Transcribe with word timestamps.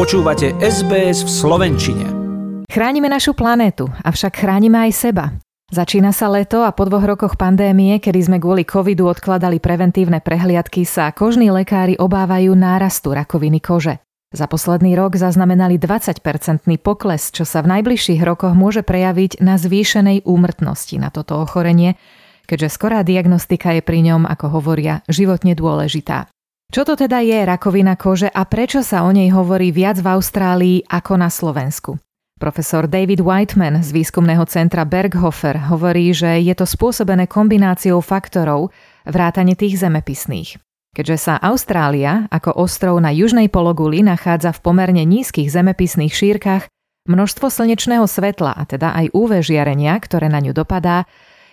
Počúvate 0.00 0.56
SBS 0.64 1.28
v 1.28 1.30
Slovenčine. 1.44 2.08
Chránime 2.72 3.12
našu 3.12 3.36
planétu, 3.36 3.84
avšak 4.00 4.32
chránime 4.32 4.88
aj 4.88 4.92
seba. 4.96 5.36
Začína 5.68 6.16
sa 6.16 6.32
leto 6.32 6.64
a 6.64 6.72
po 6.72 6.88
dvoch 6.88 7.04
rokoch 7.04 7.36
pandémie, 7.36 8.00
kedy 8.00 8.16
sme 8.24 8.40
kvôli 8.40 8.64
covidu 8.64 9.04
odkladali 9.12 9.60
preventívne 9.60 10.24
prehliadky, 10.24 10.88
sa 10.88 11.12
kožní 11.12 11.52
lekári 11.52 12.00
obávajú 12.00 12.56
nárastu 12.56 13.12
rakoviny 13.12 13.60
kože. 13.60 14.00
Za 14.32 14.48
posledný 14.48 14.96
rok 14.96 15.20
zaznamenali 15.20 15.76
20-percentný 15.76 16.80
pokles, 16.80 17.28
čo 17.28 17.44
sa 17.44 17.60
v 17.60 17.76
najbližších 17.76 18.24
rokoch 18.24 18.56
môže 18.56 18.80
prejaviť 18.80 19.44
na 19.44 19.60
zvýšenej 19.60 20.24
úmrtnosti 20.24 20.96
na 20.96 21.12
toto 21.12 21.44
ochorenie, 21.44 22.00
keďže 22.48 22.72
skorá 22.72 23.04
diagnostika 23.04 23.76
je 23.76 23.84
pri 23.84 24.00
ňom, 24.08 24.24
ako 24.24 24.48
hovoria, 24.48 25.04
životne 25.12 25.52
dôležitá. 25.52 26.24
Čo 26.70 26.86
to 26.86 26.94
teda 26.94 27.18
je 27.18 27.42
rakovina 27.42 27.98
kože 27.98 28.30
a 28.30 28.46
prečo 28.46 28.86
sa 28.86 29.02
o 29.02 29.10
nej 29.10 29.26
hovorí 29.34 29.74
viac 29.74 29.98
v 29.98 30.14
Austrálii 30.14 30.78
ako 30.86 31.18
na 31.18 31.26
Slovensku? 31.26 31.98
Profesor 32.38 32.86
David 32.86 33.26
Whiteman 33.26 33.82
z 33.82 33.90
výskumného 33.90 34.46
centra 34.46 34.86
Berghofer 34.86 35.58
hovorí, 35.66 36.14
že 36.14 36.38
je 36.38 36.54
to 36.54 36.70
spôsobené 36.70 37.26
kombináciou 37.26 37.98
faktorov 37.98 38.70
vrátane 39.02 39.58
tých 39.58 39.82
zemepisných. 39.82 40.62
Keďže 40.94 41.16
sa 41.18 41.34
Austrália 41.42 42.30
ako 42.30 42.62
ostrov 42.62 43.02
na 43.02 43.10
južnej 43.10 43.50
pologuli 43.50 44.06
nachádza 44.06 44.54
v 44.54 44.62
pomerne 44.62 45.02
nízkych 45.02 45.50
zemepisných 45.50 46.14
šírkach, 46.14 46.70
množstvo 47.10 47.50
slnečného 47.50 48.06
svetla 48.06 48.54
a 48.54 48.62
teda 48.62 48.94
aj 48.94 49.10
UV 49.10 49.42
žiarenia, 49.42 49.98
ktoré 49.98 50.30
na 50.30 50.38
ňu 50.38 50.54
dopadá, 50.54 51.02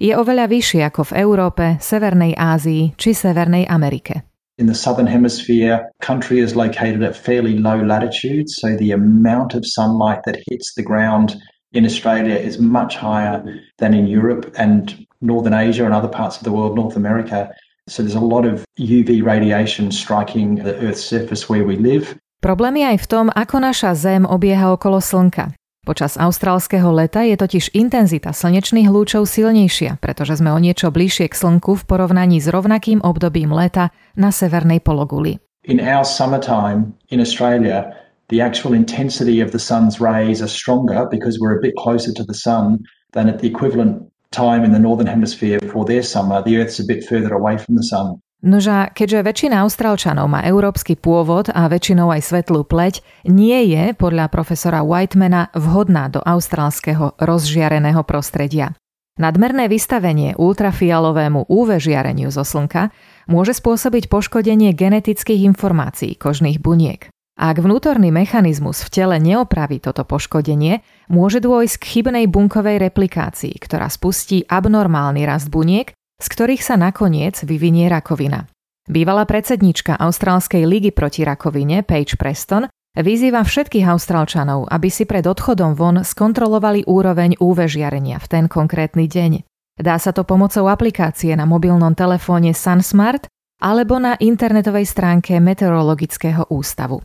je 0.00 0.16
oveľa 0.16 0.48
vyššie 0.48 0.88
ako 0.88 1.12
v 1.12 1.20
Európe, 1.20 1.64
Severnej 1.84 2.32
Ázii 2.32 2.96
či 2.96 3.12
Severnej 3.12 3.68
Amerike. 3.68 4.31
In 4.62 4.68
the 4.70 4.78
southern 4.78 5.08
hemisphere, 5.08 5.90
country 6.00 6.38
is 6.38 6.54
located 6.54 7.02
at 7.02 7.16
fairly 7.16 7.58
low 7.58 7.82
latitudes, 7.82 8.54
so 8.62 8.76
the 8.76 8.92
amount 8.92 9.58
of 9.58 9.66
sunlight 9.66 10.22
that 10.22 10.38
hits 10.46 10.74
the 10.76 10.86
ground 10.86 11.34
in 11.72 11.84
Australia 11.84 12.36
is 12.36 12.62
much 12.62 12.94
higher 12.94 13.42
than 13.78 13.92
in 13.92 14.06
Europe 14.06 14.54
and 14.54 15.04
Northern 15.20 15.52
Asia 15.52 15.84
and 15.84 15.92
other 15.92 16.06
parts 16.06 16.38
of 16.38 16.44
the 16.44 16.52
world, 16.52 16.76
North 16.76 16.94
America. 16.94 17.50
So 17.88 18.04
there's 18.04 18.14
a 18.14 18.22
lot 18.22 18.46
of 18.46 18.64
UV 18.78 19.26
radiation 19.26 19.90
striking 19.90 20.62
the 20.62 20.78
Earth's 20.78 21.02
surface 21.02 21.48
where 21.48 21.64
we 21.64 21.74
live. 21.74 22.14
Problém 22.38 22.78
je 22.78 22.86
aj 22.86 22.98
v 23.02 23.06
tom, 23.10 23.26
ako 23.34 23.66
naša 23.66 23.98
Zem 23.98 24.22
obieha 24.30 24.70
okolo 24.70 25.02
Slnka. 25.02 25.58
Počas 25.82 26.14
austrálskeho 26.14 26.94
leta 26.94 27.26
je 27.26 27.34
totiž 27.34 27.74
intenzita 27.74 28.30
slnečných 28.30 28.86
lúčov 28.86 29.26
silnejšia, 29.26 29.98
pretože 29.98 30.38
sme 30.38 30.54
o 30.54 30.62
niečo 30.62 30.94
bližšie 30.94 31.26
k 31.26 31.34
slnku 31.34 31.74
v 31.74 31.82
porovnaní 31.90 32.38
s 32.38 32.46
rovnakým 32.46 33.02
obdobím 33.02 33.50
leta 33.50 33.90
na 34.14 34.30
severnej 34.30 34.78
pologuli. 34.78 35.42
In 35.66 35.82
our 35.82 36.06
summertime 36.06 36.94
in 37.10 37.18
Australia, 37.18 37.98
the 38.30 38.38
actual 38.38 38.78
intensity 38.78 39.42
of 39.42 39.50
the 39.50 39.58
sun's 39.58 39.98
rays 39.98 40.38
are 40.38 40.46
stronger 40.46 41.02
because 41.10 41.42
we're 41.42 41.58
a 41.58 41.64
bit 41.66 41.74
closer 41.74 42.14
to 42.14 42.22
the 42.22 42.38
sun 42.38 42.78
than 43.10 43.26
at 43.26 43.42
the 43.42 43.50
equivalent 43.50 44.06
time 44.30 44.62
in 44.62 44.70
the 44.70 44.78
northern 44.78 45.10
hemisphere 45.10 45.58
for 45.74 45.82
their 45.82 46.06
summer. 46.06 46.46
The 46.46 46.62
Earth's 46.62 46.78
a 46.78 46.86
bit 46.86 47.02
further 47.10 47.34
away 47.34 47.58
from 47.58 47.74
the 47.74 47.82
sun. 47.82 48.22
Nože, 48.42 48.90
keďže 48.90 49.22
väčšina 49.22 49.62
Austrálčanov 49.62 50.26
má 50.26 50.42
európsky 50.42 50.98
pôvod 50.98 51.46
a 51.54 51.70
väčšinou 51.70 52.10
aj 52.10 52.26
svetlú 52.26 52.66
pleť, 52.66 52.98
nie 53.30 53.70
je 53.70 53.94
podľa 53.94 54.26
profesora 54.34 54.82
Whitemana 54.82 55.54
vhodná 55.54 56.10
do 56.10 56.18
austrálskeho 56.18 57.22
rozžiareného 57.22 58.02
prostredia. 58.02 58.74
Nadmerné 59.14 59.70
vystavenie 59.70 60.34
ultrafialovému 60.34 61.46
UV 61.46 61.78
žiareniu 61.78 62.34
zo 62.34 62.42
slnka 62.42 62.90
môže 63.30 63.54
spôsobiť 63.54 64.10
poškodenie 64.10 64.74
genetických 64.74 65.46
informácií 65.46 66.18
kožných 66.18 66.58
buniek. 66.58 67.06
Ak 67.38 67.62
vnútorný 67.62 68.10
mechanizmus 68.10 68.82
v 68.82 68.88
tele 68.90 69.16
neopraví 69.22 69.78
toto 69.78 70.02
poškodenie, 70.02 70.82
môže 71.06 71.38
dôjsť 71.38 71.76
k 71.78 71.84
chybnej 71.84 72.24
bunkovej 72.26 72.82
replikácii, 72.90 73.54
ktorá 73.62 73.86
spustí 73.86 74.42
abnormálny 74.50 75.22
rast 75.30 75.46
buniek 75.46 75.94
z 76.22 76.26
ktorých 76.30 76.62
sa 76.62 76.78
nakoniec 76.78 77.42
vyvinie 77.42 77.90
rakovina. 77.90 78.46
Bývalá 78.86 79.26
predsednička 79.26 79.98
Austrálskej 79.98 80.62
ligy 80.62 80.94
proti 80.94 81.26
rakovine, 81.26 81.82
Paige 81.82 82.14
Preston, 82.14 82.70
vyzýva 82.94 83.42
všetkých 83.42 83.86
Austrálčanov, 83.90 84.70
aby 84.70 84.88
si 84.90 85.02
pred 85.02 85.26
odchodom 85.26 85.74
von 85.74 86.06
skontrolovali 86.06 86.86
úroveň 86.86 87.38
UV 87.42 87.66
žiarenia 87.66 88.22
v 88.22 88.26
ten 88.30 88.44
konkrétny 88.46 89.10
deň. 89.10 89.32
Dá 89.82 89.96
sa 89.98 90.12
to 90.14 90.22
pomocou 90.22 90.68
aplikácie 90.68 91.32
na 91.34 91.48
mobilnom 91.48 91.96
telefóne 91.96 92.54
SunSmart 92.54 93.26
alebo 93.62 93.98
na 93.98 94.18
internetovej 94.18 94.86
stránke 94.86 95.38
Meteorologického 95.38 96.50
ústavu. 96.50 97.02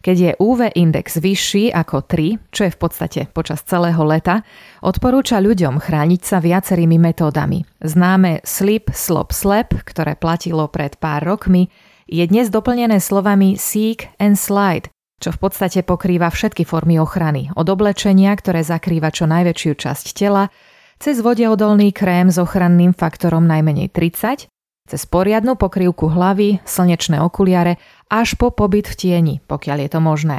Keď 0.00 0.16
je 0.16 0.32
UV 0.40 0.72
index 0.80 1.20
vyšší 1.20 1.76
ako 1.76 2.08
3, 2.08 2.52
čo 2.56 2.64
je 2.64 2.72
v 2.72 2.78
podstate 2.80 3.20
počas 3.36 3.60
celého 3.68 4.00
leta, 4.00 4.40
odporúča 4.80 5.44
ľuďom 5.44 5.76
chrániť 5.76 6.20
sa 6.24 6.40
viacerými 6.40 6.96
metódami. 6.96 7.68
Známe 7.84 8.40
slip, 8.40 8.88
slop, 8.96 9.36
slap, 9.36 9.76
ktoré 9.84 10.16
platilo 10.16 10.64
pred 10.72 10.96
pár 10.96 11.28
rokmi, 11.28 11.68
je 12.08 12.24
dnes 12.24 12.48
doplnené 12.48 12.96
slovami 12.96 13.60
seek 13.60 14.08
and 14.16 14.40
slide, 14.40 14.88
čo 15.20 15.36
v 15.36 15.38
podstate 15.38 15.84
pokrýva 15.84 16.32
všetky 16.32 16.64
formy 16.64 16.96
ochrany, 16.96 17.52
od 17.52 17.68
oblečenia, 17.68 18.32
ktoré 18.32 18.64
zakrýva 18.64 19.12
čo 19.12 19.28
najväčšiu 19.28 19.72
časť 19.76 20.06
tela, 20.16 20.48
cez 20.96 21.20
vodeodolný 21.20 21.92
krém 21.92 22.32
s 22.32 22.40
ochranným 22.40 22.96
faktorom 22.96 23.44
najmenej 23.44 23.92
30, 23.92 24.48
cez 24.90 25.06
poriadnu 25.06 25.54
pokrývku 25.54 26.10
hlavy, 26.10 26.58
slnečné 26.66 27.22
okuliare 27.22 27.78
až 28.10 28.34
po 28.34 28.50
pobyt 28.50 28.90
v 28.90 28.94
tieni, 28.98 29.34
pokiaľ 29.46 29.86
je 29.86 29.90
to 29.94 30.00
možné. 30.02 30.38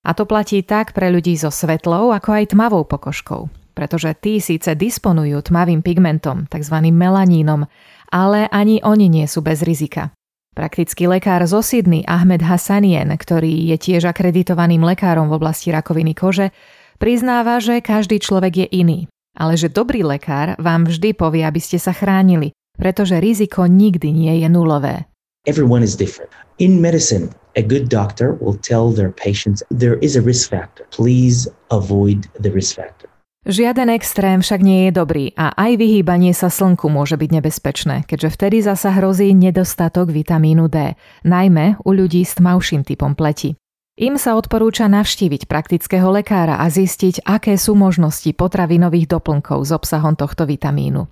A 0.00 0.16
to 0.16 0.24
platí 0.24 0.64
tak 0.64 0.96
pre 0.96 1.12
ľudí 1.12 1.36
so 1.36 1.52
svetlou, 1.52 2.08
ako 2.16 2.32
aj 2.32 2.56
tmavou 2.56 2.88
pokožkou, 2.88 3.52
pretože 3.76 4.16
tí 4.16 4.40
síce 4.40 4.72
disponujú 4.72 5.44
tmavým 5.44 5.84
pigmentom, 5.84 6.48
tzv. 6.48 6.76
melanínom, 6.88 7.68
ale 8.08 8.48
ani 8.48 8.80
oni 8.80 9.12
nie 9.12 9.28
sú 9.28 9.44
bez 9.44 9.60
rizika. 9.60 10.16
Praktický 10.56 11.04
lekár 11.06 11.44
zo 11.44 11.60
Sydney 11.60 12.02
Ahmed 12.08 12.40
Hassanien, 12.40 13.12
ktorý 13.12 13.70
je 13.70 13.76
tiež 13.76 14.08
akreditovaným 14.08 14.82
lekárom 14.82 15.28
v 15.28 15.36
oblasti 15.36 15.68
rakoviny 15.68 16.16
kože, 16.16 16.50
priznáva, 16.96 17.60
že 17.60 17.84
každý 17.84 18.18
človek 18.18 18.66
je 18.66 18.68
iný, 18.72 18.98
ale 19.36 19.60
že 19.60 19.68
dobrý 19.68 20.00
lekár 20.02 20.56
vám 20.56 20.88
vždy 20.88 21.12
povie, 21.12 21.44
aby 21.44 21.60
ste 21.62 21.76
sa 21.76 21.92
chránili, 21.92 22.56
pretože 22.80 23.20
riziko 23.20 23.68
nikdy 23.68 24.08
nie 24.10 24.40
je 24.40 24.48
nulové. 24.48 25.04
Everyone 25.44 25.84
is 25.84 25.96
different. 25.96 26.32
In 26.56 26.80
medicine, 26.80 27.28
a 27.56 27.62
good 27.62 27.88
doctor 27.88 28.36
will 28.40 28.56
tell 28.56 28.92
their 28.92 29.12
patients 29.12 29.62
there 29.68 30.00
is 30.00 30.16
a 30.16 30.22
risk 30.24 30.48
factor. 30.48 30.88
Please 30.90 31.48
avoid 31.68 32.28
the 32.40 32.48
risk 32.48 32.76
factor. 32.76 33.08
Žiaden 33.40 33.88
extrém 33.88 34.44
však 34.44 34.60
nie 34.60 34.88
je 34.88 34.92
dobrý 34.92 35.32
a 35.32 35.56
aj 35.56 35.80
vyhýbanie 35.80 36.36
sa 36.36 36.52
slnku 36.52 36.92
môže 36.92 37.16
byť 37.16 37.30
nebezpečné, 37.40 38.04
keďže 38.04 38.36
vtedy 38.36 38.60
zasa 38.60 38.92
hrozí 38.92 39.32
nedostatok 39.32 40.12
vitamínu 40.12 40.68
D, 40.68 40.92
najmä 41.24 41.80
u 41.80 41.90
ľudí 41.96 42.20
s 42.20 42.36
tmavším 42.36 42.84
typom 42.84 43.16
pleti. 43.16 43.56
Im 43.96 44.20
sa 44.20 44.36
odporúča 44.36 44.92
navštíviť 44.92 45.48
praktického 45.48 46.12
lekára 46.12 46.60
a 46.60 46.68
zistiť, 46.68 47.24
aké 47.24 47.56
sú 47.56 47.72
možnosti 47.72 48.28
potravinových 48.36 49.08
doplnkov 49.08 49.64
s 49.64 49.72
obsahom 49.72 50.20
tohto 50.20 50.44
vitamínu. 50.44 51.08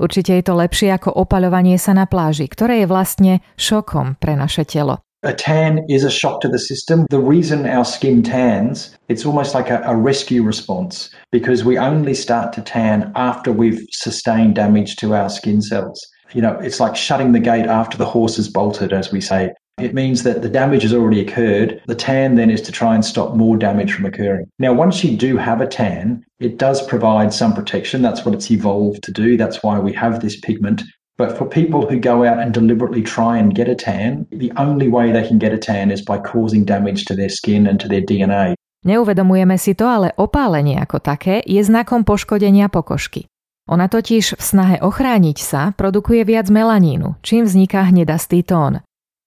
Určite 0.00 0.32
je 0.36 0.44
to 0.44 0.54
lepšie 0.56 0.88
ako 0.92 1.12
opaľovanie 1.12 1.76
sa 1.76 1.92
na 1.92 2.08
pláži, 2.08 2.48
ktoré 2.48 2.84
je 2.84 2.86
vlastne 2.88 3.32
šokom 3.60 4.16
pre 4.16 4.36
naše 4.36 4.64
telo. 4.64 5.04
A 5.22 5.32
tan 5.32 5.78
is 5.88 6.02
a 6.02 6.10
shock 6.10 6.40
to 6.40 6.48
the 6.48 6.58
system. 6.58 7.06
The 7.10 7.22
reason 7.22 7.64
our 7.64 7.84
skin 7.84 8.22
tans, 8.24 8.96
it's 9.08 9.24
almost 9.24 9.54
like 9.54 9.70
a, 9.70 9.80
a, 9.86 9.94
rescue 9.94 10.42
response 10.42 11.14
because 11.30 11.62
we 11.62 11.78
only 11.78 12.12
start 12.12 12.52
to 12.54 12.60
tan 12.60 13.12
after 13.14 13.52
we've 13.52 13.86
sustained 13.92 14.56
damage 14.56 14.96
to 14.96 15.14
our 15.14 15.30
skin 15.30 15.62
cells. 15.62 16.00
You 16.34 16.42
know, 16.42 16.58
it's 16.58 16.80
like 16.80 16.96
shutting 16.96 17.30
the 17.30 17.38
gate 17.38 17.66
after 17.66 17.96
the 17.96 18.06
horse 18.06 18.34
has 18.34 18.48
bolted, 18.48 18.92
as 18.92 19.12
we 19.12 19.20
say. 19.20 19.54
It 19.82 19.94
means 19.94 20.22
that 20.22 20.42
the 20.42 20.48
damage 20.48 20.82
has 20.82 20.94
already 20.94 21.20
occurred. 21.20 21.82
The 21.86 21.94
tan 21.98 22.36
then 22.36 22.50
is 22.50 22.62
to 22.62 22.72
try 22.72 22.94
and 22.94 23.04
stop 23.04 23.34
more 23.34 23.56
damage 23.56 23.92
from 23.92 24.06
occurring. 24.06 24.46
Now, 24.58 24.72
once 24.72 25.02
you 25.02 25.16
do 25.16 25.36
have 25.36 25.60
a 25.60 25.66
tan, 25.66 26.24
it 26.38 26.56
does 26.56 26.86
provide 26.86 27.34
some 27.34 27.52
protection. 27.52 28.00
That's 28.00 28.24
what 28.24 28.34
it's 28.34 28.50
evolved 28.50 29.02
to 29.02 29.12
do. 29.12 29.36
That's 29.36 29.62
why 29.62 29.78
we 29.78 29.92
have 29.94 30.20
this 30.20 30.38
pigment. 30.38 30.82
But 31.18 31.36
for 31.36 31.44
people 31.44 31.86
who 31.86 31.98
go 31.98 32.24
out 32.24 32.38
and 32.38 32.54
deliberately 32.54 33.02
try 33.02 33.38
and 33.38 33.54
get 33.54 33.68
a 33.68 33.74
tan, 33.74 34.26
the 34.30 34.52
only 34.56 34.88
way 34.88 35.12
they 35.12 35.26
can 35.26 35.38
get 35.38 35.52
a 35.52 35.58
tan 35.58 35.90
is 35.90 36.00
by 36.00 36.18
causing 36.18 36.64
damage 36.64 37.04
to 37.06 37.14
their 37.14 37.28
skin 37.28 37.66
and 37.66 37.78
to 37.80 37.88
their 37.88 38.00
DNA. 38.00 38.54
Neuvedomujeme 38.82 39.54
si 39.58 39.78
to, 39.78 39.86
ale 39.86 40.10
opálenie 40.18 40.74
ako 40.82 40.98
také 40.98 41.38
je 41.46 41.62
znakom 41.62 42.02
poškodenia 42.02 42.66
pokožky. 42.66 43.30
Ona 43.70 43.86
totiž 43.86 44.34
v 44.34 44.42
snahe 44.42 44.76
ochrániť 44.82 45.38
sa 45.38 45.70
produkuje 45.78 46.26
viac 46.26 46.50
melanínu, 46.50 47.14
čím 47.22 47.46
vzniká 47.46 47.86
hnedastý 47.86 48.42
tón. 48.42 48.82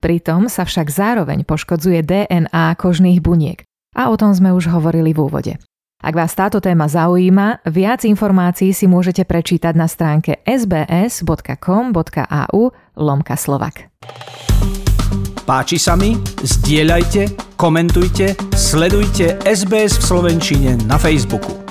Pritom 0.06 0.46
sa 0.54 0.70
však 0.70 0.94
zároveň 0.94 1.42
poškodzuje 1.50 2.06
DNA 2.06 2.78
kožných 2.78 3.26
buniek. 3.26 3.66
A 3.98 4.14
o 4.14 4.16
tom 4.22 4.38
sme 4.38 4.54
už 4.54 4.70
hovorili 4.70 5.18
v 5.18 5.26
úvode. 5.26 5.58
Ak 5.98 6.14
vás 6.14 6.30
táto 6.38 6.62
téma 6.62 6.86
zaujíma, 6.86 7.66
viac 7.66 8.06
informácií 8.06 8.70
si 8.70 8.86
môžete 8.86 9.26
prečítať 9.26 9.74
na 9.74 9.90
stránke 9.90 10.46
sbs.com.au 10.46 11.90
lomka 13.02 13.34
slovak. 13.34 13.90
Páči 15.50 15.82
sa 15.82 15.98
mi? 15.98 16.14
Zdieľajte, 16.46 17.58
komentujte, 17.58 18.38
Sledujte 18.54 19.42
SBS 19.42 19.98
v 19.98 20.04
Slovenčine 20.06 20.78
na 20.86 21.02
Facebooku. 21.02 21.65